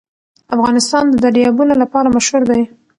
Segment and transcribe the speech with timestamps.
[0.55, 2.61] افغانستان د دریابونه لپاره مشهور دی.